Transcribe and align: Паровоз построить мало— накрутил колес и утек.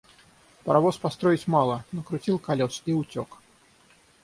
Паровоз 0.65 0.97
построить 0.97 1.45
мало— 1.45 1.85
накрутил 1.91 2.39
колес 2.39 2.81
и 2.87 2.91
утек. 2.93 3.37